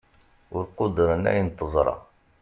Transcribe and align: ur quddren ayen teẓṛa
ur 0.55 0.63
quddren 0.77 1.23
ayen 1.31 1.49
teẓṛa 1.57 1.95